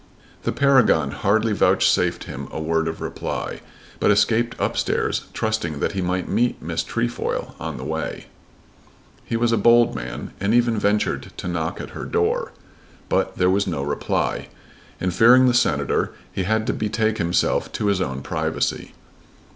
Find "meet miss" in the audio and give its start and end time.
6.27-6.81